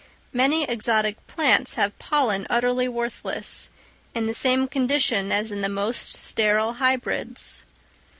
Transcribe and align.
Many 0.33 0.63
exotic 0.63 1.27
plants 1.27 1.75
have 1.75 1.99
pollen 1.99 2.47
utterly 2.49 2.87
worthless, 2.87 3.69
in 4.15 4.25
the 4.25 4.33
same 4.33 4.67
condition 4.67 5.31
as 5.31 5.51
in 5.51 5.61
the 5.61 5.69
most 5.69 6.15
sterile 6.15 6.73
hybrids. 6.77 7.63